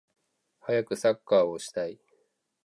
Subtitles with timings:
[0.61, 1.99] はやくサッカーをしたい